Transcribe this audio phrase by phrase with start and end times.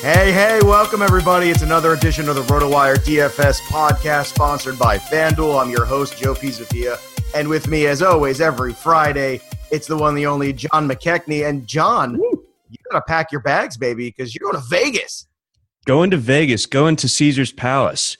[0.00, 1.50] Hey, hey, welcome everybody.
[1.50, 5.60] It's another edition of the RotoWire DFS podcast sponsored by FanDuel.
[5.60, 7.00] I'm your host, Joe Pisapia.
[7.34, 9.40] And with me, as always, every Friday,
[9.72, 11.48] it's the one, the only John McKechnie.
[11.48, 12.44] And John, Woo.
[12.70, 15.26] you got to pack your bags, baby, because you're going to Vegas.
[15.84, 18.16] Going to Vegas, going to Caesar's Palace.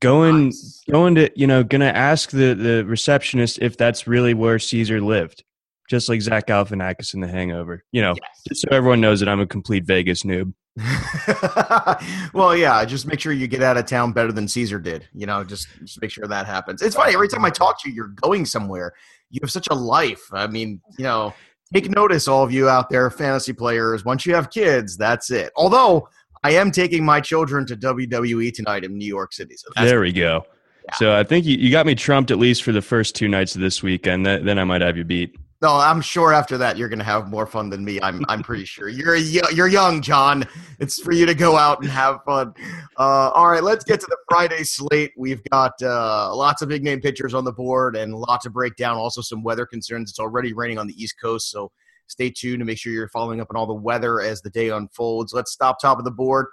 [0.00, 0.84] Going, nice.
[0.90, 5.00] going to, you know, going to ask the, the receptionist if that's really where Caesar
[5.00, 5.42] lived.
[5.88, 7.84] Just like Zach Galifianakis in The Hangover.
[7.92, 8.42] You know, yes.
[8.46, 10.52] just so everyone knows that I'm a complete Vegas noob.
[12.32, 15.08] well, yeah, just make sure you get out of town better than Caesar did.
[15.12, 16.82] You know, just, just make sure that happens.
[16.82, 18.92] It's funny, every time I talk to you, you're going somewhere.
[19.30, 20.22] You have such a life.
[20.32, 21.34] I mean, you know,
[21.72, 24.04] take notice, all of you out there, fantasy players.
[24.04, 25.52] Once you have kids, that's it.
[25.56, 26.08] Although
[26.42, 29.56] I am taking my children to WWE tonight in New York City.
[29.56, 30.44] So there we go.
[30.86, 30.94] Yeah.
[30.94, 33.54] So I think you, you got me trumped at least for the first two nights
[33.54, 34.24] of this weekend.
[34.24, 35.36] Then I might have you beat.
[35.60, 37.98] No, I'm sure after that you're going to have more fun than me.
[38.00, 38.88] I'm I'm pretty sure.
[38.88, 40.44] You're you're young, John.
[40.78, 42.54] It's for you to go out and have fun.
[42.96, 45.12] Uh, all right, let's get to the Friday slate.
[45.16, 48.50] We've got uh, lots of big name pitchers on the board and a lot to
[48.50, 48.96] break down.
[48.96, 50.10] Also, some weather concerns.
[50.10, 51.72] It's already raining on the East Coast, so
[52.06, 54.68] stay tuned to make sure you're following up on all the weather as the day
[54.68, 55.32] unfolds.
[55.32, 56.46] Let's stop top of the board.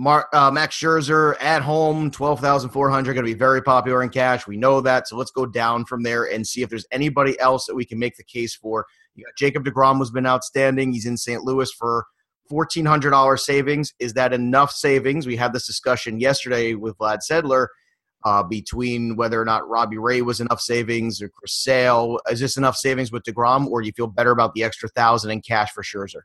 [0.00, 4.46] Mark, uh, Max Scherzer at home, 12,400, going to be very popular in cash.
[4.46, 5.08] We know that.
[5.08, 7.98] So let's go down from there and see if there's anybody else that we can
[7.98, 8.86] make the case for.
[9.16, 10.92] You got Jacob DeGrom has been outstanding.
[10.92, 11.42] He's in St.
[11.42, 12.06] Louis for
[12.48, 13.92] $1,400 savings.
[13.98, 15.26] Is that enough savings?
[15.26, 17.66] We had this discussion yesterday with Vlad Sedler
[18.24, 22.20] uh, between whether or not Robbie Ray was enough savings or Chris Sale.
[22.30, 25.32] Is this enough savings with DeGrom, or do you feel better about the extra thousand
[25.32, 26.22] in cash for Scherzer?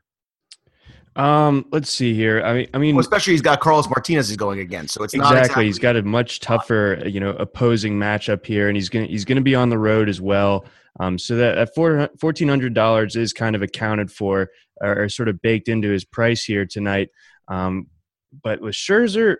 [1.16, 2.42] Um, let's see here.
[2.42, 5.14] I mean, I mean, well, especially he's got Carlos Martinez is going again, so it's
[5.14, 9.06] exactly, exactly, He's got a much tougher, you know, opposing matchup here, and he's gonna
[9.06, 10.64] he's gonna be on the road as well.
[10.98, 15.28] Um, so that at fourteen hundred dollars is kind of accounted for or, or, sort
[15.28, 17.10] of baked into his price here tonight.
[17.46, 17.88] Um,
[18.42, 19.36] but with Scherzer,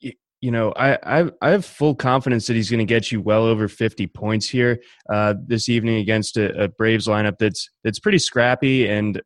[0.00, 3.22] you, you know, I, I I have full confidence that he's going to get you
[3.22, 7.98] well over fifty points here uh, this evening against a, a Braves lineup that's that's
[7.98, 9.22] pretty scrappy and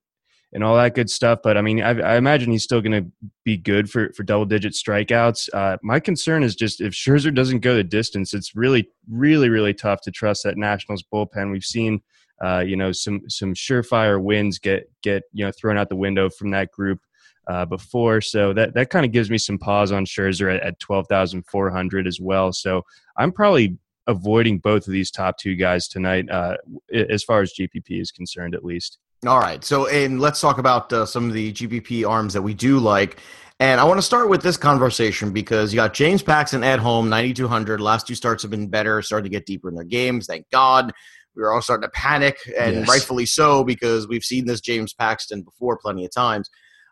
[0.53, 1.41] and all that good stuff.
[1.43, 3.11] But I mean, I, I imagine he's still going to
[3.45, 5.49] be good for for double digit strikeouts.
[5.53, 9.75] Uh, my concern is just if Scherzer doesn't go the distance, it's really, really, really
[9.75, 11.51] tough to trust that Nationals bullpen.
[11.53, 12.01] We've seen,
[12.43, 16.31] uh, you know, some some surefire wins get get you know thrown out the window
[16.31, 17.01] from that group.
[17.47, 20.79] Uh, before, so that that kind of gives me some pause on Scherzer at, at
[20.81, 22.53] twelve thousand four hundred as well.
[22.53, 22.83] So
[23.17, 26.59] I'm probably avoiding both of these top two guys tonight, uh,
[26.93, 28.99] as far as GPP is concerned, at least.
[29.27, 29.65] All right.
[29.65, 33.21] So, and let's talk about uh, some of the GPP arms that we do like.
[33.61, 37.09] And I want to start with this conversation because you got James Paxton at home,
[37.09, 37.81] 9,200.
[37.81, 40.27] Last two starts have been better, starting to get deeper in their games.
[40.27, 40.93] Thank God.
[41.35, 42.89] We were all starting to panic, and yes.
[42.89, 46.49] rightfully so, because we've seen this James Paxton before plenty of times.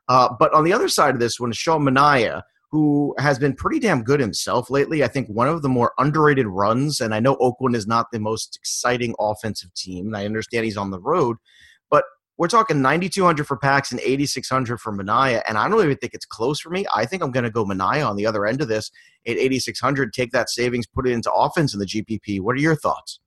[0.09, 3.55] Uh, but on the other side of this one is Sean Manaea, who has been
[3.55, 5.03] pretty damn good himself lately.
[5.03, 8.21] I think one of the more underrated runs, and I know Oakland is not the
[8.21, 11.37] most exciting offensive team, and I understand he's on the road,
[12.39, 16.27] we're talking 9,200 for Pax and 8,600 for Manaea, and I don't even think it's
[16.27, 16.85] close for me.
[16.95, 18.91] I think I'm going to go Manaea on the other end of this
[19.27, 22.41] at 8,600, take that savings, put it into offense in the GPP.
[22.41, 23.21] What are your thoughts?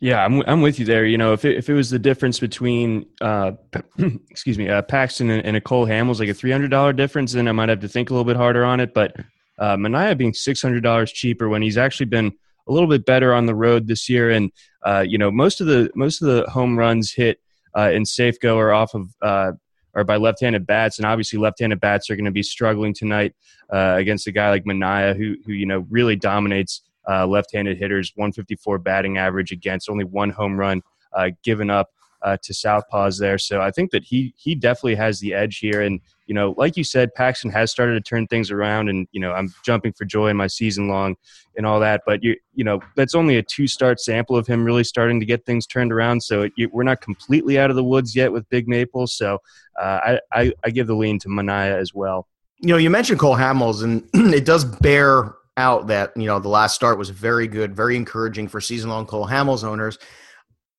[0.00, 1.04] Yeah, I'm I'm with you there.
[1.04, 3.52] You know, if it, if it was the difference between uh,
[4.30, 7.32] excuse me, uh, Paxton and, and a Cole Hamels, like a three hundred dollar difference,
[7.32, 8.94] then I might have to think a little bit harder on it.
[8.94, 9.14] But
[9.58, 12.32] uh, Manaea being six hundred dollars cheaper when he's actually been
[12.66, 14.50] a little bit better on the road this year, and
[14.84, 17.38] uh, you know, most of the most of the home runs hit
[17.76, 19.52] uh, in Safeco are off of uh,
[19.94, 23.34] or by left-handed bats, and obviously left-handed bats are going to be struggling tonight
[23.72, 28.12] uh, against a guy like Manaea, who who you know really dominates uh, left-handed hitters,
[28.14, 30.82] 154 batting average against, only one home run
[31.12, 31.88] uh, given up
[32.22, 33.38] uh, to Southpaws there.
[33.38, 35.80] So I think that he he definitely has the edge here.
[35.82, 39.20] And you know, like you said, Paxton has started to turn things around, and you
[39.20, 41.16] know, I'm jumping for joy in my season long
[41.56, 42.02] and all that.
[42.06, 45.26] But you you know, that's only a two start sample of him really starting to
[45.26, 46.22] get things turned around.
[46.22, 49.06] So it, we're not completely out of the woods yet with Big Maple.
[49.06, 49.38] So
[49.80, 52.28] uh, I, I I give the lean to Manaea as well.
[52.60, 56.48] You know, you mentioned Cole Hamels, and it does bear out that you know the
[56.48, 59.98] last start was very good, very encouraging for season-long Cole Hamels owners.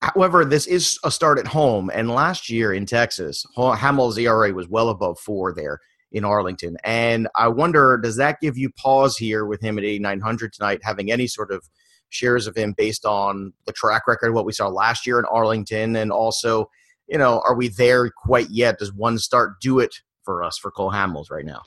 [0.02, 4.68] However, this is a start at home, and last year in Texas, Hamels' ERA was
[4.68, 5.80] well above four there
[6.12, 10.54] in Arlington, and I wonder does that give you pause here with him at 8,900
[10.54, 11.70] tonight, having any sort of
[12.10, 15.96] shares of him based on the track record, what we saw last year in Arlington,
[15.96, 16.70] and also,
[17.08, 18.80] you know, are we there quite yet?
[18.80, 21.62] Does one start do it for us for Cole Hamels right now?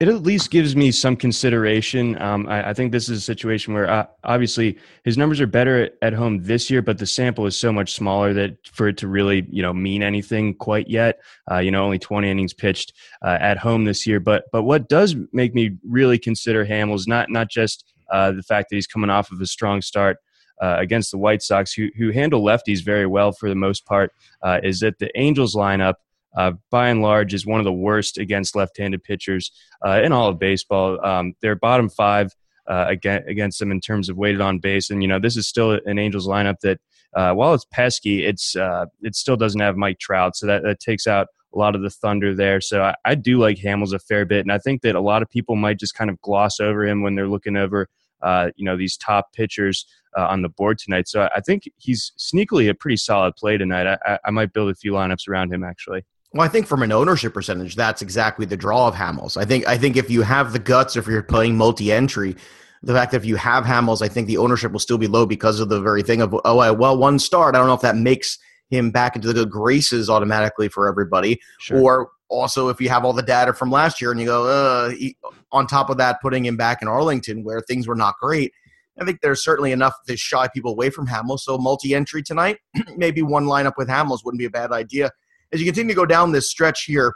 [0.00, 2.20] It at least gives me some consideration.
[2.22, 5.90] Um, I, I, think this is a situation where uh, obviously his numbers are better
[6.00, 9.08] at, home this year, but the sample is so much smaller that for it to
[9.08, 11.20] really you know mean anything quite yet,
[11.50, 14.20] uh, you know, only 20 innings pitched uh, at home this year.
[14.20, 18.70] But but what does make me really consider Hamels not not just uh, the fact
[18.70, 20.16] that he's coming off of a strong start.
[20.62, 24.12] Uh, against the White Sox, who who handle lefties very well for the most part,
[24.62, 25.94] is that the Angels lineup
[26.36, 29.50] uh, by and large, is one of the worst against left-handed pitchers
[29.84, 31.04] uh, in all of baseball.
[31.04, 32.32] Um, they're bottom five
[32.68, 35.72] uh, against them in terms of weighted on base, and you know this is still
[35.84, 36.78] an Angels lineup that,
[37.16, 40.78] uh, while it's pesky, it's uh, it still doesn't have Mike Trout, so that, that
[40.78, 42.60] takes out a lot of the thunder there.
[42.60, 45.22] So I, I, do like Hamels a fair bit, and I think that a lot
[45.22, 47.88] of people might just kind of gloss over him when they're looking over,
[48.22, 49.84] uh, you know, these top pitchers
[50.16, 51.08] uh, on the board tonight.
[51.08, 53.98] So I think he's sneakily a pretty solid play tonight.
[54.06, 56.04] I, I might build a few lineups around him actually.
[56.32, 59.36] Well, I think from an ownership percentage, that's exactly the draw of Hamels.
[59.36, 62.36] I think I think if you have the guts, if you're playing multi-entry,
[62.82, 65.26] the fact that if you have Hamels, I think the ownership will still be low
[65.26, 67.54] because of the very thing of oh, well, one start.
[67.54, 68.38] I don't know if that makes
[68.68, 71.80] him back into the good graces automatically for everybody, sure.
[71.80, 74.92] or also if you have all the data from last year and you go uh,
[75.50, 78.52] on top of that, putting him back in Arlington where things were not great.
[79.00, 81.40] I think there's certainly enough to shy people away from Hamels.
[81.40, 82.58] So multi-entry tonight,
[82.96, 85.10] maybe one lineup with Hamels wouldn't be a bad idea
[85.52, 87.14] as you continue to go down this stretch here,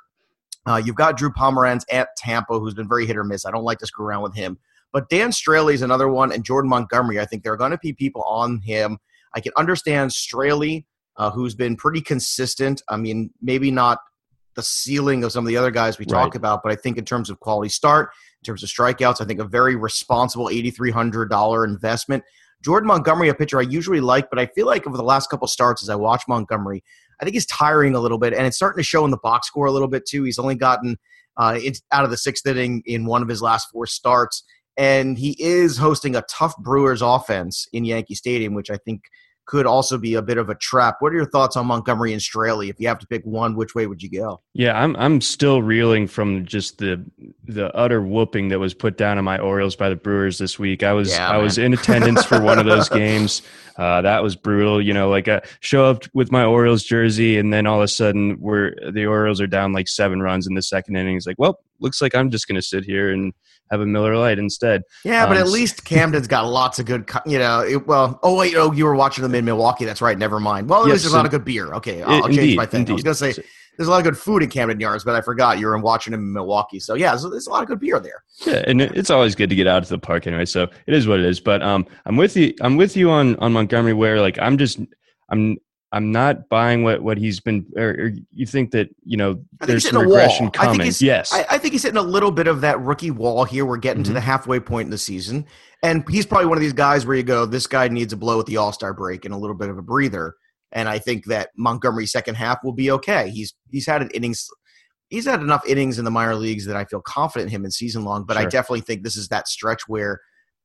[0.67, 3.45] uh, you've got Drew Pomeranz at Tampa, who's been very hit or miss.
[3.45, 4.59] I don't like to screw around with him.
[4.93, 7.21] But Dan Straily is another one, and Jordan Montgomery.
[7.21, 8.99] I think there are going to be people on him.
[9.35, 10.85] I can understand Straily,
[11.17, 12.83] uh, who's been pretty consistent.
[12.89, 13.99] I mean, maybe not
[14.55, 16.23] the ceiling of some of the other guys we right.
[16.23, 18.11] talk about, but I think in terms of quality start,
[18.41, 22.23] in terms of strikeouts, I think a very responsible $8,300 investment.
[22.63, 25.47] Jordan Montgomery, a pitcher I usually like, but I feel like over the last couple
[25.49, 26.83] starts as I watch Montgomery,
[27.21, 29.49] I think he's tiring a little bit, and it's starting to show in the box
[29.49, 30.25] score a little bit too.
[30.25, 30.99] He's only gotten
[31.37, 31.59] uh,
[31.93, 34.45] out of the sixth inning in one of his last four starts,
[34.77, 39.03] and he is hosting a tough Brewers offense in Yankee Stadium, which I think
[39.47, 40.97] could also be a bit of a trap.
[41.01, 42.71] What are your thoughts on Montgomery and Straily?
[42.71, 44.41] If you have to pick one, which way would you go?
[44.55, 47.05] Yeah, I'm I'm still reeling from just the
[47.45, 50.83] the utter whooping that was put down on my Orioles by the Brewers this week.
[50.83, 53.43] I was yeah, I was in attendance for one of those games.
[53.77, 54.81] Uh, that was brutal.
[54.81, 57.89] You know, like I show up with my Orioles jersey, and then all of a
[57.89, 61.17] sudden, we're the Orioles are down like seven runs in the second inning.
[61.17, 63.33] It's like, well, looks like I'm just going to sit here and
[63.71, 64.83] have a Miller Lite instead.
[65.05, 67.61] Yeah, but um, at least Camden's got lots of good, you know.
[67.61, 69.85] It, well, oh wait, oh, you were watching them in Milwaukee.
[69.85, 70.17] That's right.
[70.19, 70.69] Never mind.
[70.69, 71.73] Well, yes, there's so, a lot of good beer.
[71.75, 72.81] Okay, I'll, I'll indeed, change my thing.
[72.81, 72.93] Indeed.
[72.93, 73.43] I was gonna say
[73.77, 76.13] there's a lot of good food in Camden Yards, but I forgot you were watching
[76.13, 76.81] them in Milwaukee.
[76.81, 78.23] So yeah, so there's a lot of good beer there.
[78.47, 80.45] Yeah, and it's always good to get out to the park anyway.
[80.45, 81.41] So it is what it is.
[81.41, 82.55] But um, I'm with you.
[82.61, 83.95] I'm with you on on Montgomery.
[83.95, 84.81] Where like I'm just
[85.29, 85.59] I'm
[85.95, 87.65] I'm not buying what, what he's been.
[87.77, 90.81] Or, or you think that you know there's some regression coming?
[90.81, 93.65] I yes, I, I, think he's hitting a little bit of that rookie wall here.
[93.65, 94.11] We're getting mm-hmm.
[94.11, 95.47] to the halfway point in the season,
[95.85, 98.41] and he's probably one of these guys where you go, this guy needs a blow
[98.41, 100.35] at the All Star break and a little bit of a breather.
[100.73, 103.31] And I think that Montgomery second half will be okay.
[103.31, 104.49] He's he's had an innings.
[105.11, 107.71] He's had enough innings in the minor leagues that I feel confident in him in
[107.71, 108.25] season long.
[108.25, 108.43] But sure.
[108.43, 110.21] I definitely think this is that stretch where,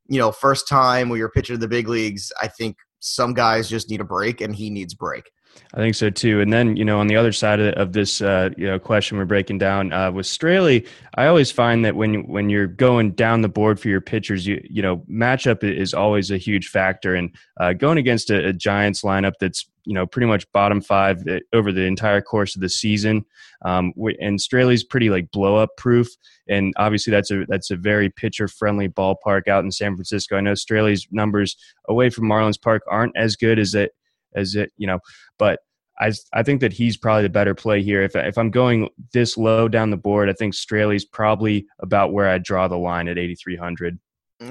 [0.08, 3.70] you know, first time where you're pitching to the big leagues, I think some guys
[3.70, 5.32] just need a break, and he needs break.
[5.74, 6.42] I think so too.
[6.42, 9.26] And then, you know, on the other side of, this, uh, you know, question we're
[9.26, 13.50] breaking down uh, with Straily, I always find that when when you're going down the
[13.50, 17.14] board for your pitchers, you you know, matchup is always a huge factor.
[17.14, 21.24] And uh, going against a, a, Giants lineup that's you know pretty much bottom five
[21.28, 23.26] uh, over the entire course of the season,
[23.64, 26.08] um, and Straily's pretty like blow up proof.
[26.48, 30.36] And obviously, that's a that's a very pitcher friendly ballpark out in San Francisco.
[30.36, 33.94] I know Straily's numbers away from Marlins Park aren't as good as it
[34.36, 35.00] as it, you know,
[35.38, 35.60] but
[36.00, 38.02] I, I think that he's probably the better play here.
[38.02, 42.30] If, if I'm going this low down the board, I think Straily's probably about where
[42.30, 44.00] I draw the line at 8,300.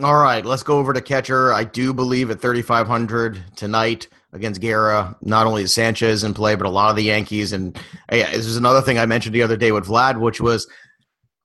[0.02, 1.52] All right, let's go over to catcher.
[1.52, 6.66] I do believe at 3,500 tonight against Guerra, not only is Sanchez in play, but
[6.66, 7.54] a lot of the Yankees.
[7.54, 7.74] And
[8.12, 10.68] yeah, this is another thing I mentioned the other day with Vlad, which was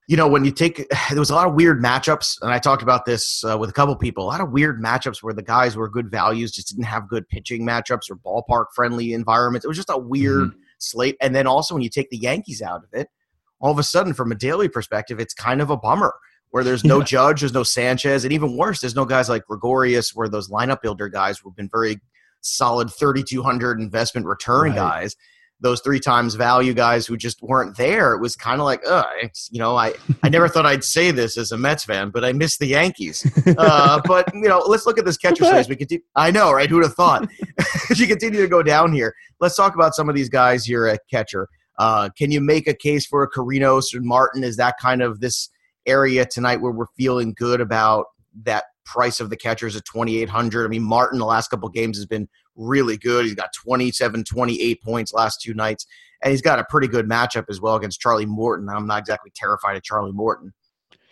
[0.06, 2.82] you know, when you take, there was a lot of weird matchups, and I talked
[2.82, 4.24] about this uh, with a couple people.
[4.24, 7.28] A lot of weird matchups where the guys were good values just didn't have good
[7.28, 9.64] pitching matchups or ballpark friendly environments.
[9.64, 10.58] It was just a weird mm-hmm.
[10.78, 11.16] slate.
[11.20, 13.08] And then also when you take the Yankees out of it,
[13.60, 16.14] all of a sudden, from a daily perspective, it's kind of a bummer
[16.50, 17.04] where there's no yeah.
[17.04, 20.82] Judge, there's no Sanchez, and even worse, there's no guys like Gregorius, where those lineup
[20.82, 21.98] builder guys who've been very
[22.42, 24.74] solid 3,200 investment return right.
[24.74, 25.16] guys
[25.64, 28.12] those three times value guys who just weren't there.
[28.12, 29.02] It was kind of like, uh,
[29.50, 32.34] you know, I, I never thought I'd say this as a Mets fan, but I
[32.34, 33.26] miss the Yankees.
[33.56, 35.66] Uh, but you know, let's look at this catcher size.
[35.66, 36.04] We continue.
[36.14, 36.68] I know, right?
[36.68, 37.26] Who'd have thought?
[37.90, 40.86] As you continue to go down here, let's talk about some of these guys here
[40.86, 41.48] at catcher.
[41.78, 44.44] Uh, can you make a case for a Chirinos or Martin?
[44.44, 45.48] Is that kind of this
[45.86, 48.06] area tonight where we're feeling good about
[48.44, 52.04] that price of the catchers at 2800 i mean martin the last couple games has
[52.04, 55.86] been really good he's got 27 28 points last two nights
[56.22, 59.32] and he's got a pretty good matchup as well against charlie morton i'm not exactly
[59.34, 60.52] terrified of charlie morton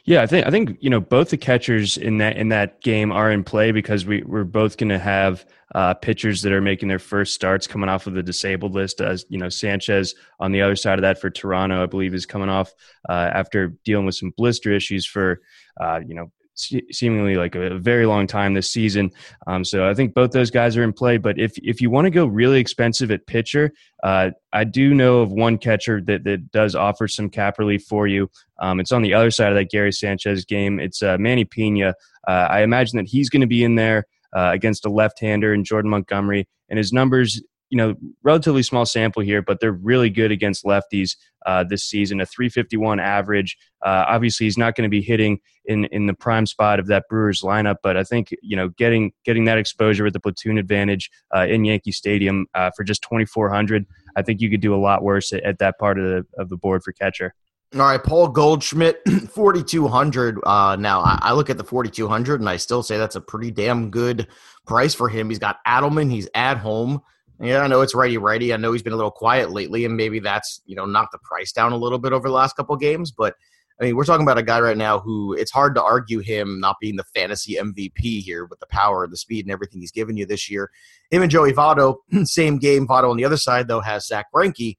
[0.04, 3.12] yeah, I think I think you know both the catchers in that in that game
[3.12, 5.46] are in play because we we're both going to have
[5.76, 9.00] uh, pitchers that are making their first starts coming off of the disabled list.
[9.00, 12.26] As you know, Sanchez on the other side of that for Toronto, I believe, is
[12.26, 12.74] coming off
[13.08, 15.40] uh, after dealing with some blister issues for
[15.80, 19.10] uh, you know seemingly like a, very long time this season.
[19.46, 21.16] Um, so I think both those guys are in play.
[21.16, 25.20] But if if you want to go really expensive at pitcher, uh, I do know
[25.20, 28.30] of one catcher that that does offer some cap relief for you.
[28.60, 30.78] Um, it's on the other side of that Gary Sanchez game.
[30.78, 31.94] It's uh, Manny Pena.
[32.28, 34.06] Uh, I imagine that he's going to be in there.
[34.34, 39.22] Uh, against a left-hander in Jordan Montgomery, and his numbers you know, relatively small sample
[39.22, 42.20] here, but they're really good against lefties uh, this season.
[42.20, 43.56] A 351 average.
[43.80, 47.04] Uh, obviously, he's not going to be hitting in in the prime spot of that
[47.08, 51.10] Brewers lineup, but I think you know getting getting that exposure with the platoon advantage
[51.34, 53.86] uh, in Yankee Stadium uh, for just 2400.
[54.16, 56.50] I think you could do a lot worse at, at that part of the of
[56.50, 57.34] the board for catcher.
[57.74, 59.00] All right, Paul Goldschmidt,
[59.30, 60.40] 4,200.
[60.44, 63.50] Uh, now, I, I, look at the 4,200 and I still say that's a pretty
[63.50, 64.28] damn good
[64.66, 65.30] price for him.
[65.30, 67.00] He's got Adleman, he's at home.
[67.40, 68.52] Yeah, I know it's righty righty.
[68.52, 71.18] I know he's been a little quiet lately, and maybe that's you know knocked the
[71.18, 73.10] price down a little bit over the last couple games.
[73.10, 73.34] But
[73.80, 76.60] I mean, we're talking about a guy right now who it's hard to argue him
[76.60, 79.90] not being the fantasy MVP here with the power, and the speed, and everything he's
[79.90, 80.70] given you this year.
[81.10, 82.86] Him and Joey Votto, same game.
[82.86, 84.76] Votto on the other side though has Zach Greinke.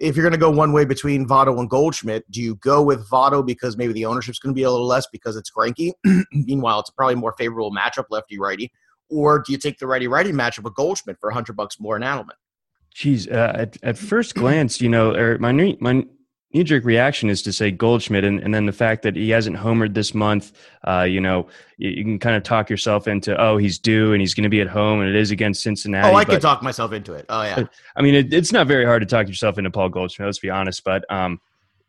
[0.00, 3.08] If you're going to go one way between Votto and Goldschmidt, do you go with
[3.08, 5.92] Votto because maybe the ownership's going to be a little less because it's Greinke?
[6.32, 8.72] Meanwhile, it's probably more favorable matchup lefty righty
[9.12, 12.02] or do you take the righty righty matchup with Goldschmidt for hundred bucks more in
[12.02, 12.30] Adleman?
[12.94, 16.04] Geez, uh, at, at first glance, you know, or my my
[16.52, 19.56] knee jerk reaction is to say Goldschmidt, and, and then the fact that he hasn't
[19.56, 20.52] homered this month,
[20.86, 21.46] uh, you know,
[21.78, 24.50] you, you, can kind of talk yourself into, oh, he's due and he's going to
[24.50, 26.08] be at home, and it is against Cincinnati.
[26.08, 27.26] Oh, I but, can talk myself into it.
[27.28, 27.64] Oh, yeah.
[27.96, 30.26] I mean, it, it's not very hard to talk yourself into Paul Goldschmidt.
[30.26, 31.40] Let's be honest, but um,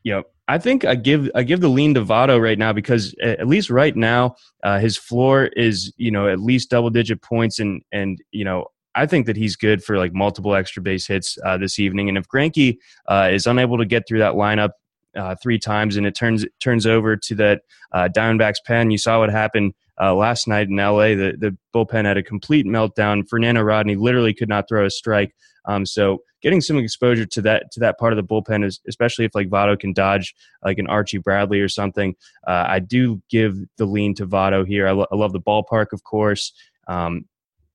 [0.03, 3.15] you know, I think I give I give the lean to Votto right now because
[3.23, 7.59] at least right now uh, his floor is you know at least double digit points
[7.59, 11.37] and and you know I think that he's good for like multiple extra base hits
[11.43, 12.09] uh, this evening.
[12.09, 14.71] And if Greinke uh, is unable to get through that lineup
[15.15, 19.19] uh, three times and it turns turns over to that uh, Diamondbacks pen, you saw
[19.19, 21.09] what happened uh, last night in LA.
[21.15, 23.27] The the bullpen had a complete meltdown.
[23.27, 25.33] Fernando Rodney literally could not throw a strike.
[25.65, 29.25] Um, so getting some exposure to that to that part of the bullpen is especially
[29.25, 32.15] if like Votto can dodge like an Archie Bradley or something.
[32.45, 34.87] Uh, I do give the lean to Votto here.
[34.87, 36.53] I, lo- I love the ballpark, of course.
[36.87, 37.25] Um,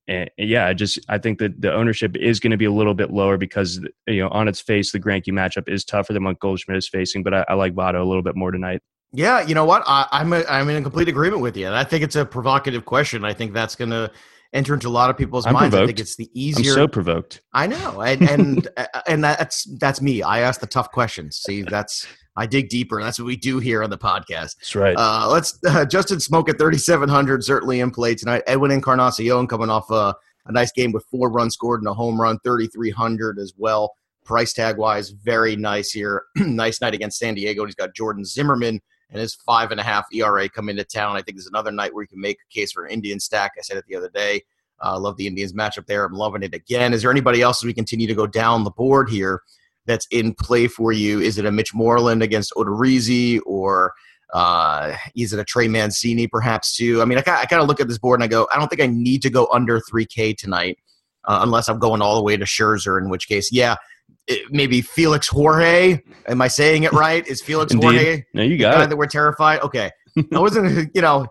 [0.06, 2.94] and yeah, I just I think that the ownership is going to be a little
[2.94, 6.38] bit lower because you know on its face the Greinke matchup is tougher than what
[6.38, 8.82] Goldschmidt is facing, but I, I like Votto a little bit more tonight.
[9.12, 9.82] Yeah, you know what?
[9.86, 11.68] I, am a, I'm in complete agreement with you.
[11.68, 13.24] I think it's a provocative question.
[13.24, 14.10] I think that's going to
[14.52, 15.70] enter into a lot of people's I'm minds.
[15.70, 15.82] Provoked.
[15.82, 16.72] I think it's the easier.
[16.72, 17.42] I'm so provoked.
[17.52, 20.22] I know, and and uh, and that's that's me.
[20.22, 21.36] I ask the tough questions.
[21.36, 22.06] See, that's
[22.38, 23.02] I dig deeper.
[23.02, 24.56] That's what we do here on the podcast.
[24.58, 24.96] That's right.
[24.96, 28.42] Uh, let's uh, Justin Smoak at 3,700 certainly in play tonight.
[28.46, 30.14] Edwin Encarnacion coming off a,
[30.46, 33.92] a nice game with four runs scored and a home run, 3,300 as well.
[34.24, 36.22] Price tag wise, very nice here.
[36.36, 37.64] nice night against San Diego.
[37.64, 41.16] He's got Jordan Zimmermann and his five and a half ERA come into town.
[41.16, 43.52] I think there's another night where you can make a case for an Indian stack.
[43.58, 44.42] I said it the other day.
[44.80, 46.04] I uh, love the Indians matchup there.
[46.04, 46.92] I'm loving it again.
[46.92, 49.42] Is there anybody else as we continue to go down the board here
[49.86, 51.20] that's in play for you?
[51.20, 53.92] Is it a Mitch Moreland against Odorizzi or
[54.34, 57.02] uh, is it a Trey Mancini perhaps too?
[57.02, 58.68] I mean, I, I kind of look at this board and I go, I don't
[58.68, 60.78] think I need to go under 3K tonight
[61.24, 63.76] uh, unless I'm going all the way to Scherzer, in which case, yeah,
[64.28, 66.00] it, maybe Felix Jorge.
[66.26, 67.26] Am I saying it right?
[67.26, 67.86] Is Felix Indeed.
[67.86, 68.86] Jorge no, you got the guy it.
[68.88, 69.60] that we're terrified?
[69.60, 69.90] Okay.
[70.32, 71.26] I wasn't, you know,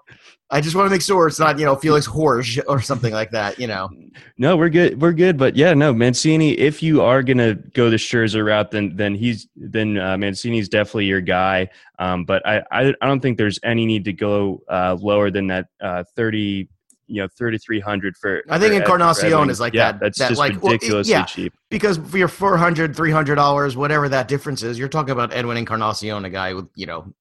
[0.49, 3.31] I just want to make sure it's not, you know, Felix Jorge or something like
[3.31, 3.89] that, you know.
[4.37, 5.01] No, we're good.
[5.01, 5.37] We're good.
[5.37, 6.53] But yeah, no, Mancini.
[6.53, 11.05] If you are gonna go the Scherzer route, then then he's then uh, Mancini's definitely
[11.05, 11.69] your guy.
[11.99, 15.47] Um, but I, I I don't think there's any need to go uh, lower than
[15.47, 16.69] that uh, thirty.
[17.07, 18.43] You know, thirty three hundred for.
[18.49, 21.25] I think for Encarnacion is like yeah, that- That's that, just like, well, ridiculously yeah.
[21.25, 21.53] cheap.
[21.69, 26.29] Because for your 400 $300, whatever that difference is, you're talking about Edwin Encarnacion, a
[26.29, 27.13] guy with, you know,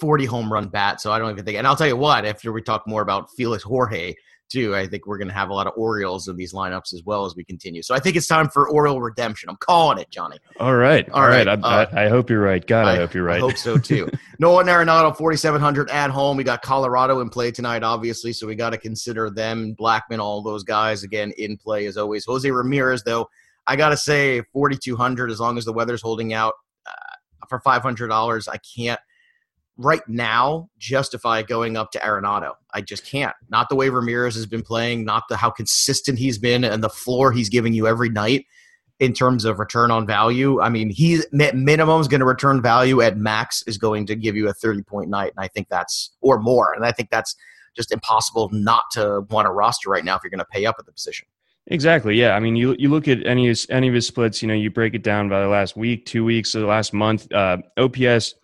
[0.00, 1.00] 40 home run bat.
[1.00, 3.30] So I don't even think, and I'll tell you what, after we talk more about
[3.36, 4.14] Felix Jorge,
[4.50, 7.02] too, I think we're going to have a lot of Orioles in these lineups as
[7.04, 7.82] well as we continue.
[7.82, 9.48] So I think it's time for Oriole redemption.
[9.48, 10.38] I'm calling it, Johnny.
[10.60, 11.46] All right, All all right.
[11.46, 12.64] right, I, uh, I, I hope you're right.
[12.64, 13.36] God, I, hope you're right.
[13.36, 14.08] I hope so too.
[14.38, 16.36] Nolan Arenado, 4,700 at home.
[16.36, 19.74] We got Colorado in play tonight, obviously, so we got to consider them.
[19.78, 22.24] Blackmon, all those guys, again, in play as always.
[22.24, 23.28] Jose Ramirez, though,
[23.66, 26.54] I got to say, 4,200 as long as the weather's holding out
[26.86, 28.48] uh, for $500.
[28.48, 29.00] I can't
[29.76, 32.52] right now justify going up to Arenado.
[32.72, 33.34] I just can't.
[33.48, 36.88] Not the way Ramirez has been playing, not the how consistent he's been and the
[36.88, 38.46] floor he's giving you every night
[39.00, 40.60] in terms of return on value.
[40.60, 43.00] I mean, he at minimum is going to return value.
[43.00, 45.32] At max is going to give you a 30 point night.
[45.36, 46.72] And I think that's, or more.
[46.72, 47.34] And I think that's
[47.76, 50.76] just impossible not to want a roster right now if you're going to pay up
[50.78, 51.26] at the position.
[51.68, 52.14] Exactly.
[52.14, 52.36] Yeah.
[52.36, 54.42] I mean, you you look at any of his, any of his splits.
[54.42, 56.92] You know, you break it down by the last week, two weeks, or the last
[56.92, 57.32] month.
[57.32, 58.34] Uh, OPS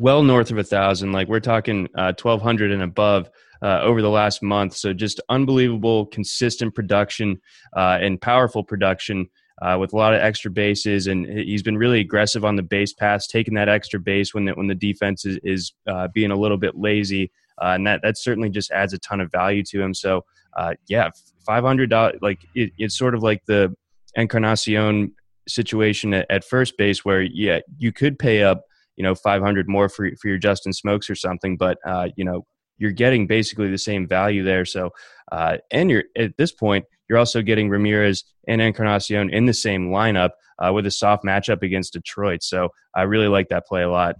[0.00, 1.12] well north of a thousand.
[1.12, 3.30] Like we're talking uh, twelve hundred and above
[3.62, 4.74] uh, over the last month.
[4.74, 7.40] So just unbelievable, consistent production
[7.76, 9.28] uh, and powerful production.
[9.62, 12.94] Uh, with a lot of extra bases, and he's been really aggressive on the base
[12.94, 16.34] paths, taking that extra base when the, when the defense is, is uh, being a
[16.34, 19.82] little bit lazy, uh, and that that certainly just adds a ton of value to
[19.82, 19.92] him.
[19.92, 20.24] So,
[20.56, 21.10] uh, yeah,
[21.44, 23.76] five hundred dollars, like it, it's sort of like the
[24.14, 25.12] Encarnacion
[25.46, 28.62] situation at, at first base, where yeah, you could pay up,
[29.00, 32.24] you know, five hundred more for for your Justin Smoaks or something, but uh, you
[32.24, 32.44] know,
[32.76, 34.66] you're getting basically the same value there.
[34.66, 34.90] So,
[35.32, 39.88] uh, and you're at this point, you're also getting Ramirez and Encarnacion in the same
[39.88, 42.42] lineup uh, with a soft matchup against Detroit.
[42.42, 44.16] So, I really like that play a lot.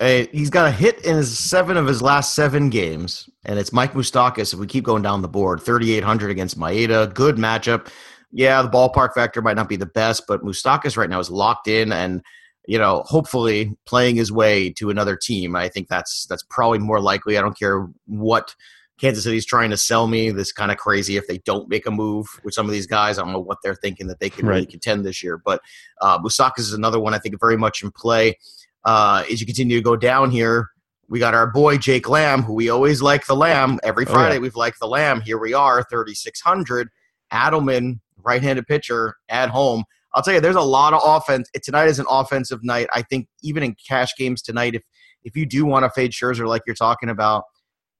[0.00, 3.74] Uh, he's got a hit in his seven of his last seven games, and it's
[3.74, 4.54] Mike Moustakas.
[4.54, 7.88] If we keep going down the board, 3,800 against Maeda, good matchup.
[8.32, 11.68] Yeah, the ballpark factor might not be the best, but Moustakas right now is locked
[11.68, 12.22] in and
[12.68, 15.56] you know, hopefully playing his way to another team.
[15.56, 17.38] I think that's that's probably more likely.
[17.38, 18.54] I don't care what
[19.00, 20.30] Kansas City's trying to sell me.
[20.30, 23.18] This kind of crazy if they don't make a move with some of these guys.
[23.18, 25.38] I don't know what they're thinking that they can really contend this year.
[25.38, 25.62] But
[26.02, 28.36] uh, Moustakas is another one I think very much in play.
[28.84, 30.68] Uh, as you continue to go down here,
[31.08, 33.80] we got our boy Jake Lamb, who we always like the Lamb.
[33.82, 34.40] Every Oh, Friday yeah.
[34.40, 35.22] we've liked the Lamb.
[35.22, 36.90] Here we are, 3,600.
[37.32, 39.84] Adleman, right-handed pitcher at home.
[40.18, 41.48] I'll tell you, there's a lot of offense.
[41.62, 42.88] Tonight is an offensive night.
[42.92, 44.82] I think even in cash games tonight, if
[45.22, 47.44] if you do want to fade Scherzer like you're talking about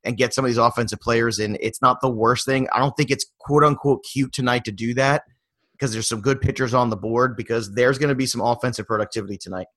[0.02, 2.66] and get some of these offensive players in, it's not the worst thing.
[2.72, 5.22] I don't think it's quote unquote cute tonight to do that
[5.70, 8.88] because there's some good pitchers on the board because there's going to be some offensive
[8.88, 9.68] productivity tonight.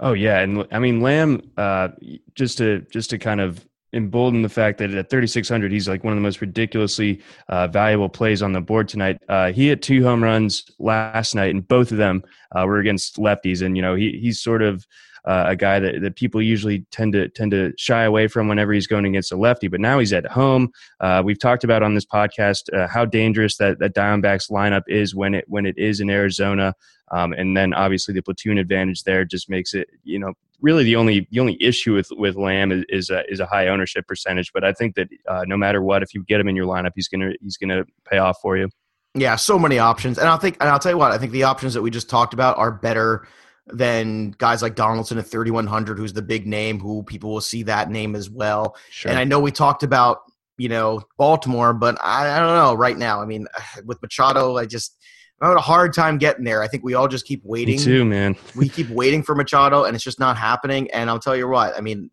[0.00, 1.48] Oh yeah, and I mean Lamb.
[1.56, 1.90] Uh,
[2.34, 6.12] just to just to kind of embolden the fact that at 3600 he's like one
[6.12, 9.18] of the most ridiculously uh, valuable plays on the board tonight.
[9.28, 12.22] Uh, he hit two home runs last night, and both of them
[12.54, 13.62] uh, were against lefties.
[13.62, 14.86] And you know he he's sort of
[15.24, 18.72] uh, a guy that, that people usually tend to tend to shy away from whenever
[18.72, 19.68] he's going against a lefty.
[19.68, 20.70] But now he's at home.
[21.00, 25.14] Uh, we've talked about on this podcast uh, how dangerous that that Diamondbacks lineup is
[25.14, 26.74] when it when it is in Arizona.
[27.10, 30.32] Um, and then obviously the platoon advantage there just makes it, you know,
[30.64, 33.68] really the only the only issue with with Lamb is is a, is a high
[33.68, 34.50] ownership percentage.
[34.52, 36.92] But I think that uh, no matter what, if you get him in your lineup,
[36.94, 38.70] he's gonna he's gonna pay off for you.
[39.14, 41.44] Yeah, so many options, and I'll think, and I'll tell you what, I think the
[41.44, 43.28] options that we just talked about are better
[43.68, 47.90] than guys like Donaldson at 3100, who's the big name, who people will see that
[47.90, 48.76] name as well.
[48.90, 49.10] Sure.
[49.10, 50.22] And I know we talked about
[50.56, 53.20] you know Baltimore, but I, I don't know right now.
[53.20, 53.46] I mean,
[53.84, 54.96] with Machado, I just
[55.44, 56.62] I'm having a hard time getting there.
[56.62, 57.76] I think we all just keep waiting.
[57.76, 58.34] Me too, man.
[58.56, 60.90] We keep waiting for Machado, and it's just not happening.
[60.90, 62.08] And I'll tell you what, I mean,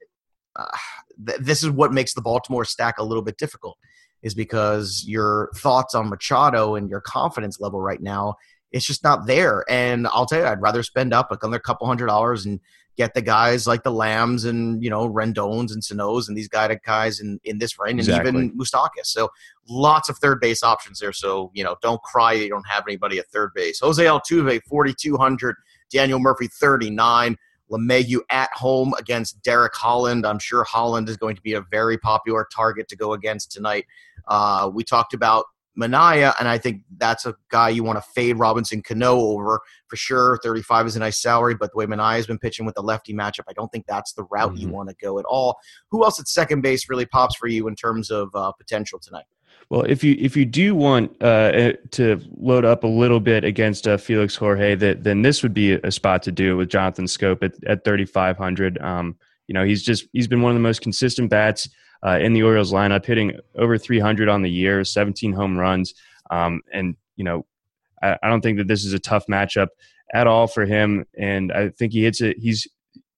[0.58, 0.66] uh,
[1.26, 3.78] th- this is what makes the Baltimore stack a little bit difficult.
[4.22, 8.36] is because your thoughts on Machado and your confidence level right now
[8.72, 9.66] it's just not there.
[9.70, 12.60] And I'll tell you, I'd rather spend up another couple hundred dollars and
[12.98, 16.80] get the guys like the Lambs and you know Rendons and Sano's and these guided
[16.86, 18.30] guys in in this range exactly.
[18.30, 19.06] and even Moustakas.
[19.06, 19.30] So
[19.68, 21.14] lots of third base options there.
[21.14, 23.80] So you know don't cry you don't have anybody at third base.
[23.80, 25.56] Jose Altuve forty two hundred,
[25.90, 27.38] Daniel Murphy thirty nine.
[27.72, 30.26] LeMahieu at home against Derek Holland.
[30.26, 33.86] I'm sure Holland is going to be a very popular target to go against tonight.
[34.28, 35.46] Uh, we talked about
[35.80, 39.96] Manaea, and I think that's a guy you want to fade Robinson Cano over for
[39.96, 40.40] sure.
[40.44, 43.44] 35 is a nice salary, but the way Manaea's been pitching with the lefty matchup,
[43.48, 44.58] I don't think that's the route mm-hmm.
[44.58, 45.58] you want to go at all.
[45.90, 49.26] Who else at second base really pops for you in terms of uh, potential tonight?
[49.70, 53.46] Well, if you if you do want uh, eh, to load up a little bit
[53.46, 57.06] against uh, Felix Jorge, that then this would be a spot to do with Jonathan
[57.06, 58.82] Schoop at, at 3,500.
[58.82, 59.16] Um,
[59.48, 61.70] you know, he's just he's been one of the most consistent bats
[62.06, 65.94] uh, in the Orioles lineup, hitting over 300 on the year, 17 home runs.
[66.30, 67.46] Um, and, you know,
[68.02, 69.68] I, I, don't think that this is a tough matchup
[70.14, 71.06] at all for him.
[71.18, 72.38] And I think he hits it.
[72.40, 72.68] He's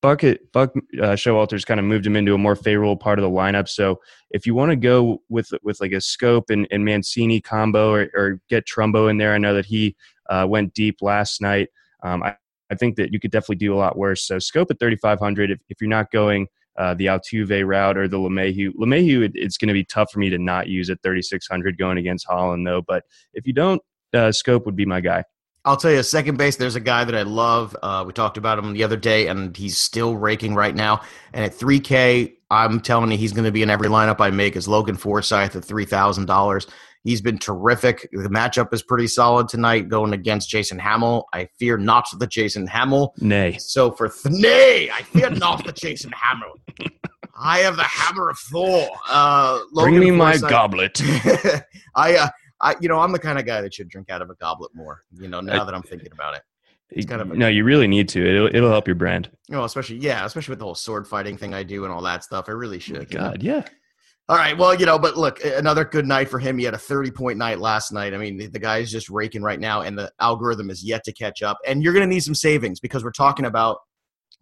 [0.02, 3.30] Bucket Buck uh, Showalter's kind of moved him into a more favorable part of the
[3.30, 3.70] lineup.
[3.70, 7.92] So if you want to go with with like a Schoop and, and Mancini combo
[7.92, 9.96] or, or, get Trumbo in there, I know that he
[10.30, 11.70] uh, went deep last night.
[12.02, 12.36] Um, I,
[12.70, 14.28] I think that you could definitely do a lot worse.
[14.28, 18.18] So Schoop at 3,500 if, if you're not going– uh, the Altuve route or the
[18.18, 18.72] LeMahieu.
[18.76, 21.98] LeMahieu, it, it's going to be tough for me to not use at 3,600 going
[21.98, 22.82] against Holland, though.
[22.82, 23.82] But if you don't,
[24.14, 25.24] uh, Schoop would be my guy.
[25.66, 27.76] I'll tell you, second base, there's a guy that I love.
[27.82, 31.02] Uh, we talked about him the other day, and he's still raking right now.
[31.32, 34.58] And at 3K, I'm telling you, he's going to be in every lineup I make.
[34.58, 36.70] Is Logan Forsythe at $3,000.
[37.04, 38.08] He's been terrific.
[38.14, 41.26] The matchup is pretty solid tonight going against Jason Hammel.
[41.34, 43.14] I fear not the Jason Hammel.
[43.20, 43.58] Nay.
[43.60, 46.60] So for th- nay, I fear not the Jason Hammel.
[47.38, 48.88] I have the hammer of Thor.
[49.10, 51.02] Uh, Bring me my goblet.
[51.96, 52.28] I, uh,
[52.62, 54.72] I, you know, I'm the kind of guy that should drink out of a goblet
[54.74, 55.02] more.
[55.12, 57.08] You know, now I, that I'm thinking about it.
[57.08, 58.24] Kind of a, no, you really need to.
[58.24, 59.30] It'll, it'll help your brand.
[59.50, 62.04] You know, especially yeah, especially with the whole sword fighting thing I do and all
[62.04, 62.46] that stuff.
[62.48, 62.98] I really should.
[62.98, 63.56] Oh God, know?
[63.56, 63.66] yeah.
[64.34, 64.58] All right.
[64.58, 66.58] Well, you know, but look, another good night for him.
[66.58, 68.16] He had a 30 point night last night.
[68.16, 71.04] I mean, the, the guy is just raking right now, and the algorithm is yet
[71.04, 71.60] to catch up.
[71.68, 73.82] And you're going to need some savings because we're talking about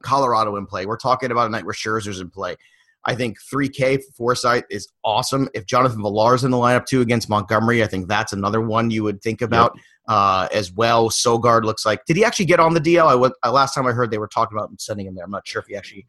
[0.02, 0.86] Colorado in play.
[0.86, 2.56] We're talking about a night where Scherzer's in play.
[3.04, 5.50] I think 3K Forsythe is awesome.
[5.54, 9.04] If Jonathan Villar's in the lineup too against Montgomery, I think that's another one you
[9.04, 9.84] would think about yep.
[10.08, 11.10] uh, as well.
[11.10, 12.06] Sogard looks like.
[12.06, 13.08] Did he actually get on the DL?
[13.08, 15.26] I went, uh, last time I heard they were talking about sending him there.
[15.26, 16.08] I'm not sure if he actually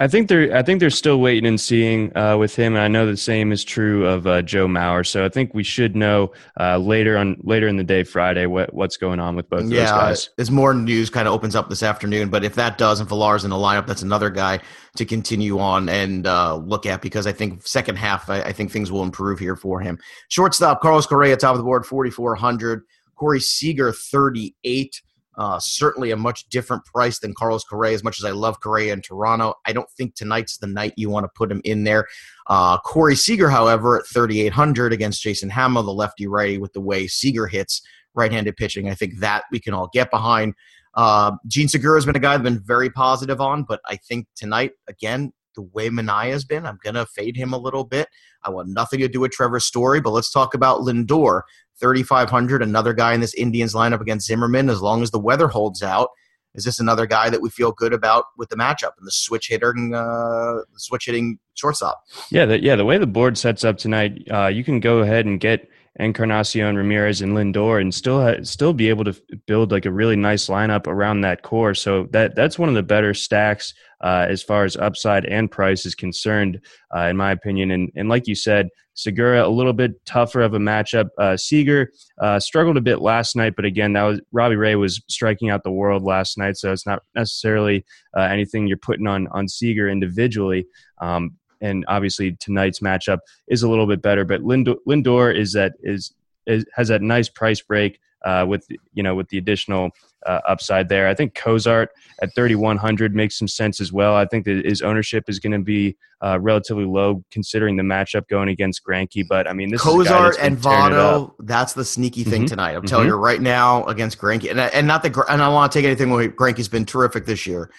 [0.00, 2.88] I think they're I think they're still waiting and seeing uh, with him, and I
[2.88, 5.06] know the same is true of uh, Joe Mauer.
[5.06, 8.72] So I think we should know uh, later on later in the day, Friday, what
[8.72, 10.30] what's going on with both yeah, those guys.
[10.38, 13.44] As more news kind of opens up this afternoon, but if that does and Villar's
[13.44, 14.60] in the lineup, that's another guy
[14.96, 18.70] to continue on and uh, look at because I think second half I, I, think
[18.70, 19.98] things will improve here for him.
[20.28, 22.82] Shortstop Carlos Correa top of the board, forty four hundred.
[23.14, 25.02] Corey Seager thirty eight.
[25.36, 27.92] Uh, certainly a much different price than Carlos Correa.
[27.94, 31.10] As much as I love Correa in Toronto, I don't think tonight's the night you
[31.10, 32.06] want to put him in there.
[32.46, 37.06] Uh, Corey Seager, however, at 3,800 against Jason Hammel, the lefty righty, with the way
[37.06, 37.82] Seager hits
[38.14, 40.54] right-handed pitching, I think that we can all get behind.
[40.94, 44.26] Uh, Jean Segura has been a guy I've been very positive on, but I think
[44.34, 48.08] tonight again the way Manaea has been, I'm gonna fade him a little bit.
[48.44, 51.42] I want nothing to do with Trevor Story, but let's talk about Lindor.
[51.80, 54.70] 3,500, another guy in this Indians lineup against Zimmermann.
[54.70, 56.08] As long as the weather holds out,
[56.54, 59.48] is this another guy that we feel good about with the matchup and the switch
[59.48, 62.02] hitting, uh, switch hitting shortstop?
[62.30, 62.76] Yeah, the, yeah.
[62.76, 66.76] The way the board sets up tonight, uh, you can go ahead and get Encarnacion,
[66.76, 70.46] Ramirez, and Lindor, and still ha- still be able to build like a really nice
[70.46, 71.74] lineup around that core.
[71.74, 75.86] So that that's one of the better stacks uh, as far as upside and price
[75.86, 76.60] is concerned,
[76.94, 77.70] uh, in my opinion.
[77.70, 81.08] And and like you said, Segura a little bit tougher of a matchup.
[81.18, 85.02] Uh, Seager uh, struggled a bit last night, but again, that was Robbie Ray was
[85.08, 87.84] striking out the world last night, so it's not necessarily
[88.16, 90.66] uh, anything you're putting on on Seager individually.
[90.98, 94.24] Um, and obviously tonight's matchup is a little bit better.
[94.24, 96.12] But Lindor, Lindor is that is,
[96.46, 99.90] is has that nice price break uh, with you know with the additional
[100.26, 101.08] uh, upside there.
[101.08, 101.90] I think Cozart
[102.20, 104.14] at 3100 makes some sense as well.
[104.16, 108.26] I think that his ownership is going to be uh, relatively low considering the matchup
[108.28, 109.26] going against Greinke.
[109.28, 111.34] But I mean, this Cozart and Votto.
[111.40, 112.46] That's the sneaky thing mm-hmm.
[112.46, 112.72] tonight.
[112.72, 112.86] I'm mm-hmm.
[112.86, 115.78] telling you right now against Greinke, and, and not that and I don't want to
[115.78, 116.28] take anything away.
[116.28, 117.70] Greinke's been terrific this year,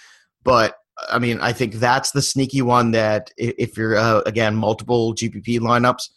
[0.43, 0.77] but
[1.09, 5.59] I mean, I think that's the sneaky one that if you're uh, again multiple GPP
[5.59, 6.09] lineups,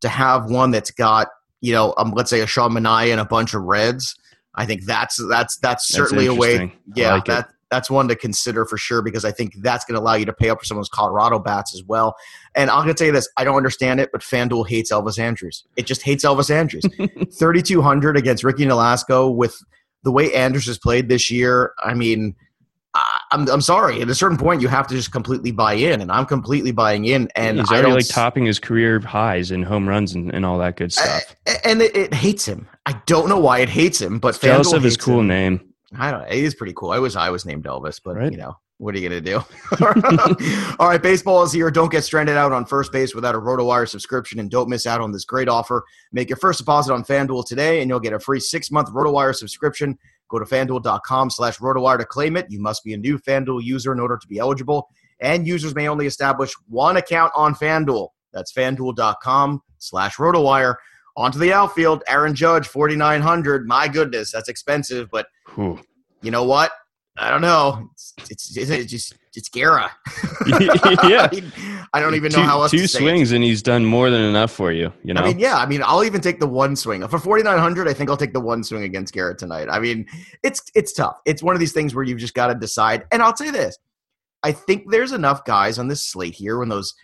[0.00, 1.28] to have one that's got
[1.60, 4.14] you know, um, let's say a Sean Manaea and a bunch of Reds.
[4.54, 6.72] I think that's that's that's certainly that's a way.
[6.94, 10.00] Yeah, like that that's one to consider for sure because I think that's going to
[10.00, 12.16] allow you to pay up for some of those Colorado bats as well.
[12.54, 15.18] And I'm going to tell you this: I don't understand it, but FanDuel hates Elvis
[15.18, 15.64] Andrus.
[15.76, 16.84] It just hates Elvis Andrus.
[17.38, 19.56] 3,200 against Ricky Nolasco with
[20.02, 21.72] the way Andrus has played this year.
[21.78, 22.34] I mean
[23.30, 24.00] I'm, I'm sorry.
[24.00, 27.04] At a certain point, you have to just completely buy in, and I'm completely buying
[27.04, 27.28] in.
[27.36, 30.76] And he's already like topping his career highs in home runs and, and all that
[30.76, 31.36] good stuff.
[31.46, 32.68] I, and it, it, hates him.
[32.86, 35.28] I don't know why it hates him, but jealous of his cool him.
[35.28, 35.74] name.
[35.98, 36.22] I don't.
[36.22, 36.28] know.
[36.28, 36.90] It is pretty cool.
[36.90, 38.32] I wish I was named Elvis, but right?
[38.32, 39.42] you know what are you gonna do?
[40.78, 41.70] all right, baseball is here.
[41.70, 45.00] Don't get stranded out on first base without a RotoWire subscription, and don't miss out
[45.00, 45.84] on this great offer.
[46.12, 49.34] Make your first deposit on FanDuel today, and you'll get a free six month RotoWire
[49.34, 49.98] subscription
[50.28, 52.46] Go to fanduel.com slash rotowire to claim it.
[52.50, 54.88] You must be a new FanDuel user in order to be eligible,
[55.20, 58.08] and users may only establish one account on FanDuel.
[58.32, 60.76] That's fanduel.com slash rotowire.
[61.16, 62.04] On to the outfield.
[62.06, 63.66] Aaron Judge, 4,900.
[63.66, 65.80] My goodness, that's expensive, but Whew.
[66.22, 66.70] you know what?
[67.16, 67.88] I don't know.
[67.94, 68.14] It's,
[68.56, 69.90] it's, it's just it's Guerra.
[70.46, 71.30] yeah,
[71.94, 72.70] I don't even know two, how else.
[72.72, 74.92] Two swings, and he's done more than enough for you.
[75.04, 75.22] You know.
[75.22, 75.56] I mean, yeah.
[75.56, 77.88] I mean, I'll even take the one swing for forty nine hundred.
[77.88, 79.68] I think I'll take the one swing against Garrett tonight.
[79.70, 80.06] I mean,
[80.42, 81.18] it's it's tough.
[81.24, 83.04] It's one of these things where you've just got to decide.
[83.12, 83.78] And I'll say this:
[84.42, 86.94] I think there's enough guys on this slate here when those.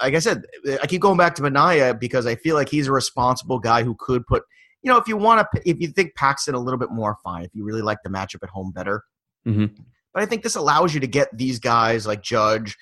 [0.00, 0.42] Like I said,
[0.82, 3.94] I keep going back to Manaea because I feel like he's a responsible guy who
[3.98, 4.42] could put.
[4.82, 7.44] You know, if you want to, if you think Paxton a little bit more, fine.
[7.44, 9.02] If you really like the matchup at home better.
[9.46, 9.82] Mm-hmm.
[10.16, 12.74] But I think this allows you to get these guys like Judge,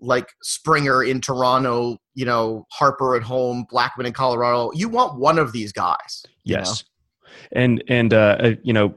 [0.00, 4.70] like Springer in Toronto, you know, Harper at home, Blackmon in Colorado.
[4.72, 6.24] You want one of these guys.
[6.42, 6.82] Yes.
[6.82, 7.30] Know?
[7.52, 8.94] And and uh, uh, you know,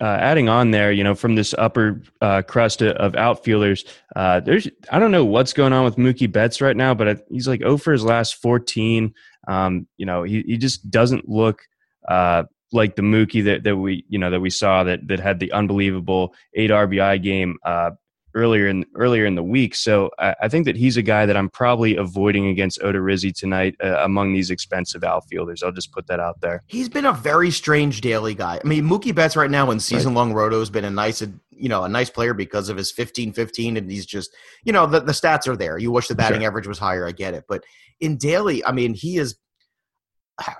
[0.00, 3.84] uh, adding on there, you know, from this upper uh, crust of outfielders,
[4.16, 7.46] uh, there's I don't know what's going on with Mookie Betts right now, but he's
[7.46, 9.14] like over oh his last 14.
[9.46, 11.62] Um, you know, he he just doesn't look
[12.08, 15.40] uh, like the Mookie that, that we you know that we saw that that had
[15.40, 17.90] the unbelievable eight RBI game uh,
[18.34, 19.74] earlier in earlier in the week.
[19.74, 23.76] So I, I, think that he's a guy that I'm probably avoiding against Odorizzi tonight
[23.82, 25.62] uh, among these expensive outfielders.
[25.62, 26.62] I'll just put that out there.
[26.66, 28.60] He's been a very strange daily guy.
[28.62, 30.42] I mean, Mookie Betts right now in season long right.
[30.42, 33.76] roto has been a nice you know a nice player because of his 15 15
[33.76, 35.78] and he's just you know the, the stats are there.
[35.78, 36.48] You wish the batting sure.
[36.48, 37.06] average was higher.
[37.06, 37.64] I get it, but
[38.00, 39.36] in daily, I mean, he is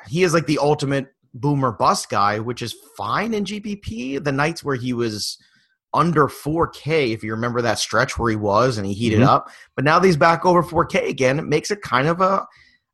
[0.08, 4.22] he is like the ultimate boomer bust guy, which is fine in GPP.
[4.22, 5.38] The nights where he was
[5.94, 9.28] under 4K, if you remember that stretch where he was and he heated mm-hmm.
[9.28, 12.46] up, but now that he's back over 4K again, it makes it kind of a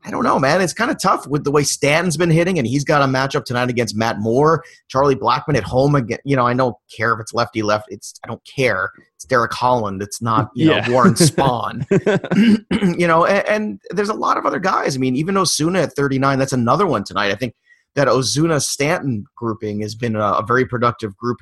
[0.05, 0.61] I don't know, man.
[0.61, 3.45] It's kind of tough with the way Stanton's been hitting, and he's got a matchup
[3.45, 6.19] tonight against Matt Moore, Charlie Blackmon at home again.
[6.25, 7.87] You know, I don't care if it's lefty left.
[7.91, 8.93] It's I don't care.
[9.17, 10.01] It's Derek Holland.
[10.01, 10.87] It's not you yeah.
[10.87, 11.85] know Warren Spahn.
[12.99, 14.95] you know, and, and, there's a lot of other guys.
[14.95, 17.33] I mean, even Ozuna at 39, that's another one tonight.
[17.33, 17.55] I think
[17.95, 21.39] that Ozuna Stanton grouping has been a, a very productive group.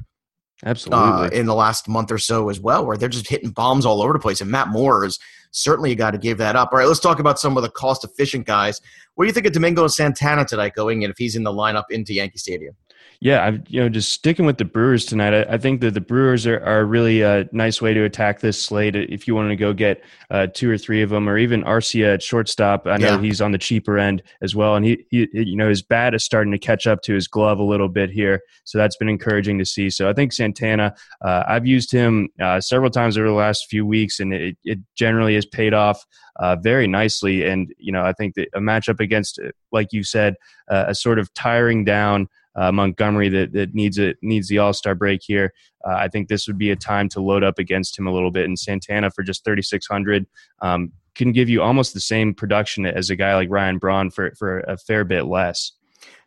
[0.64, 1.04] Absolutely.
[1.04, 4.00] Uh, in the last month or so as well, where they're just hitting bombs all
[4.00, 4.40] over the place.
[4.40, 5.18] And Matt Moore is
[5.50, 6.70] certainly guy to give that up.
[6.72, 8.80] All right, let's talk about some of the cost efficient guys.
[9.14, 11.84] What do you think of Domingo Santana tonight going in if he's in the lineup
[11.90, 12.74] into Yankee Stadium?
[13.20, 16.00] Yeah, I, you know, just sticking with the Brewers tonight, I, I think that the
[16.00, 18.94] Brewers are, are really a nice way to attack this slate.
[18.94, 22.14] If you want to go get uh, two or three of them, or even Arcia
[22.14, 23.20] at shortstop, I know yeah.
[23.20, 26.24] he's on the cheaper end as well, and he, he, you know, his bat is
[26.24, 29.58] starting to catch up to his glove a little bit here, so that's been encouraging
[29.58, 29.88] to see.
[29.88, 33.86] So I think Santana, uh, I've used him uh, several times over the last few
[33.86, 36.04] weeks, and it, it generally has paid off
[36.38, 37.44] uh, very nicely.
[37.44, 39.40] And you know, I think that a matchup against,
[39.72, 40.34] like you said,
[40.70, 44.72] uh, a sort of tiring down uh, Montgomery that, that needs it needs the All
[44.72, 45.52] Star break here.
[45.86, 48.30] Uh, I think this would be a time to load up against him a little
[48.30, 48.46] bit.
[48.46, 50.26] And Santana for just thirty six hundred
[50.62, 54.32] um, can give you almost the same production as a guy like Ryan Braun for
[54.36, 55.72] for a fair bit less.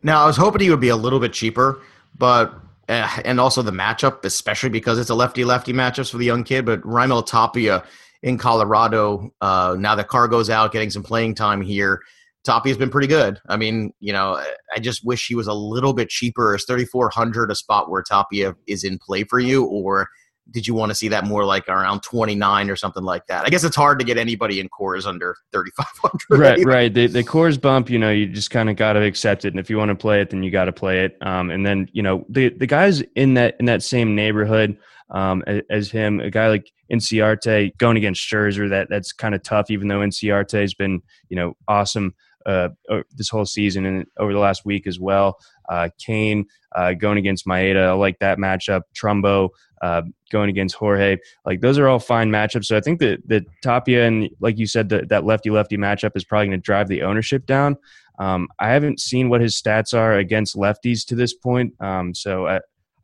[0.02, 1.82] Now I was hoping he would be a little bit cheaper,
[2.16, 2.54] but
[2.88, 6.44] uh, and also the matchup, especially because it's a lefty lefty matchups for the young
[6.44, 6.64] kid.
[6.64, 7.84] But Raimel Tapia
[8.22, 12.02] in Colorado, uh, now that CarGo's out, getting some playing time here.
[12.44, 13.38] Tapia's been pretty good.
[13.48, 14.42] I mean, you know,
[14.74, 16.54] I just wish he was a little bit cheaper.
[16.54, 20.08] Is 3400 a spot where Tapia is in play for you or
[20.50, 23.44] did you want to see that more like around 29 or something like that?
[23.44, 26.40] I guess it's hard to get anybody in Coors under 3500.
[26.40, 26.92] Right, right.
[26.92, 29.60] The the Coors bump, you know, you just kind of got to accept it and
[29.60, 31.16] if you want to play it then you got to play it.
[31.20, 34.76] Um, and then, you know, the the guys in that in that same neighborhood
[35.10, 39.70] um, as, him, a guy like Inciarte going against Scherzer, that that's kind of tough
[39.70, 42.14] even though Inciarte has been, you know, awesome
[42.46, 42.68] uh,
[43.16, 45.38] this whole season and over the last week as well.
[45.68, 48.82] Uh, Cain uh, going against Maeda, I like that matchup.
[48.94, 49.50] Trumbo
[49.82, 52.66] uh, going against Jorge, like those are all fine matchups.
[52.66, 56.12] So I think that that Tapia and like you said, the, that lefty lefty matchup
[56.14, 57.76] is probably going to drive the ownership down.
[58.18, 62.46] Um, I haven't seen what his stats are against lefties to this point, um, so
[62.46, 62.56] I,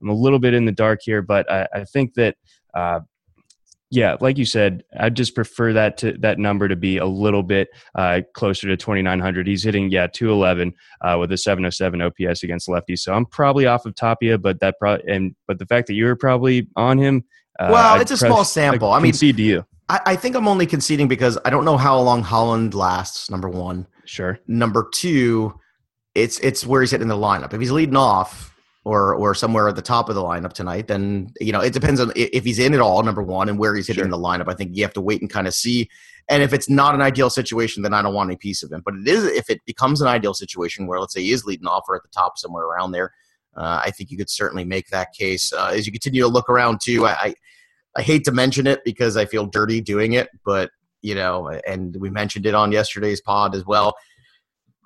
[0.03, 1.23] am a little bit in the dark here.
[1.23, 2.37] But I, I think that
[2.75, 3.01] uh,
[3.91, 7.43] yeah, like you said, I'd just prefer that to that number to be a little
[7.43, 9.47] bit uh, closer to 2,900.
[9.47, 10.73] He's hitting yeah 211
[11.03, 14.77] uh, with a 707 OPS against lefties, so I'm probably off of Tapia, but that
[14.81, 17.25] probably and but the fact that you were probably on him.
[17.59, 18.91] Uh, well, I'd it's a press, small sample.
[18.91, 19.65] I, I mean, concede to you.
[19.89, 23.31] I, I think I'm only conceding because I don't know how long Holland lasts.
[23.31, 24.41] Number one, sure.
[24.49, 25.59] Number two,
[26.17, 27.55] it's it's where he's hitting the lineup.
[27.55, 28.56] If he's leading off,
[28.87, 32.01] or or somewhere at the top of the lineup tonight, then you know it depends
[32.01, 33.03] on if he's in at all.
[33.03, 34.11] Number one, and where he's hitting sure.
[34.11, 34.49] the lineup.
[34.49, 35.91] I think you have to wait and kind of see.
[36.29, 38.83] And if it's not an ideal situation, then I don't want any piece of him.
[38.85, 41.67] But it is if it becomes an ideal situation where let's say he is leading
[41.67, 43.13] off or at the top somewhere around there.
[43.57, 46.49] Uh, I think you could certainly make that case uh, as you continue to look
[46.49, 47.07] around too.
[47.07, 47.35] I, I
[47.97, 50.71] I hate to mention it because I feel dirty doing it, but
[51.03, 53.97] you know, and we mentioned it on yesterday's pod as well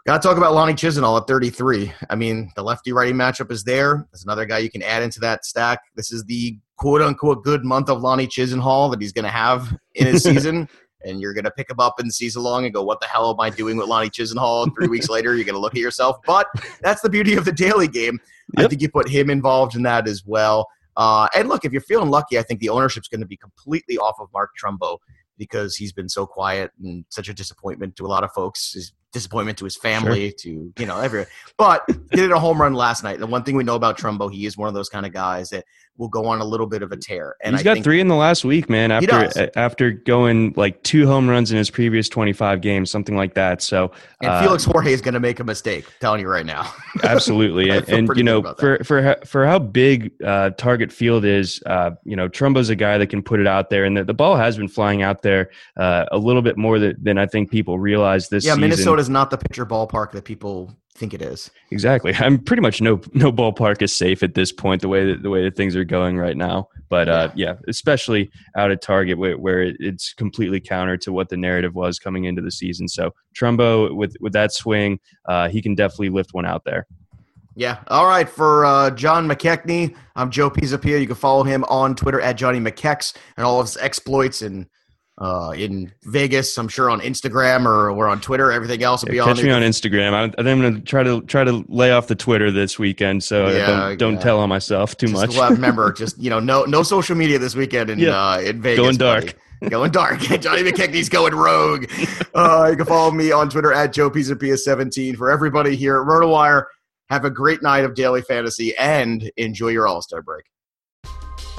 [0.07, 1.93] Got to talk about Lonnie Chisenhall at 33.
[2.09, 4.09] I mean, the lefty righty matchup is there.
[4.11, 5.81] There's another guy you can add into that stack.
[5.95, 9.77] This is the quote unquote good month of Lonnie Chisenhall that he's going to have
[9.95, 10.69] in his season.
[11.05, 13.07] And you're going to pick him up in the season long and go, What the
[13.07, 14.75] hell am I doing with Lonnie Chisenhall?
[14.75, 16.17] Three weeks later, you're going to look at yourself.
[16.27, 16.47] But
[16.81, 18.19] that's the beauty of the daily game.
[18.57, 18.65] Yep.
[18.65, 20.67] I think you put him involved in that as well.
[20.97, 23.99] Uh, and look, if you're feeling lucky, I think the ownership's going to be completely
[23.99, 24.99] off of Mark Trumbo
[25.39, 28.73] because he's been so quiet and such a disappointment to a lot of folks.
[28.73, 30.38] His disappointment to his family, sure.
[30.38, 31.29] to you know everyone.
[31.57, 33.18] But he did a home run last night.
[33.18, 35.51] The one thing we know about Trumbo, he is one of those kind of guys
[35.51, 35.64] that
[36.01, 37.37] will go on a little bit of a tear.
[37.42, 38.90] And he's I got three in the last week, man.
[38.90, 43.35] After after going like two home runs in his previous twenty five games, something like
[43.35, 43.62] that.
[43.62, 45.85] So and uh, Felix Jorge is going to make a mistake.
[45.87, 46.73] I'm telling you right now.
[47.05, 51.90] absolutely, and, and you know for for for how big uh, target field is, uh,
[52.05, 54.37] you know Trumbo's a guy that can put it out there, and the, the ball
[54.37, 57.79] has been flying out there uh, a little bit more than, than I think people
[57.79, 58.44] realize this.
[58.44, 58.61] Yeah, season.
[58.62, 61.51] Minnesota is not the pitcher ballpark that people think it is.
[61.71, 62.15] Exactly.
[62.15, 64.83] I'm pretty much no no ballpark is safe at this point.
[64.83, 66.69] The way that the way that things are going right now.
[66.89, 71.37] But uh, yeah, especially out at Target where, where it's completely counter to what the
[71.37, 72.89] narrative was coming into the season.
[72.89, 76.87] So Trumbo with with that swing, uh, he can definitely lift one out there.
[77.57, 77.79] Yeah.
[77.89, 78.29] All right.
[78.29, 81.01] For uh, John McKechnie, I'm Joe Pisapia.
[81.01, 84.67] You can follow him on Twitter at Johnny McKex and all of his exploits and
[85.20, 86.56] uh, in Vegas.
[86.56, 88.50] I'm sure on Instagram or we're on Twitter.
[88.50, 89.37] Everything else will yeah, be catch on.
[89.37, 90.12] Catch me on Instagram.
[90.14, 93.48] I, I'm going to try to try to lay off the Twitter this weekend, so
[93.48, 94.20] yeah, don't, don't yeah.
[94.20, 95.50] tell on myself too just much.
[95.50, 98.16] remember, just you know, no no social media this weekend in yeah.
[98.16, 98.83] uh, in Vegas.
[98.83, 99.24] Going dark.
[99.26, 99.37] Buddy.
[99.68, 100.20] Going dark.
[100.40, 101.85] Johnny McKechnie's going rogue.
[102.33, 105.18] Uh, you can follow me on Twitter at Joe Pisapia17.
[105.18, 106.64] For everybody here at RotoWire,
[107.11, 110.46] have a great night of daily fantasy and enjoy your All Star break.